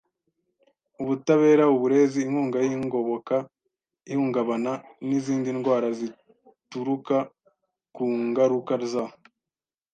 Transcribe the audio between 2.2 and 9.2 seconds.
inkunga y ingoboka ihungabana n izindi ndwara zituruka ku ngaruka za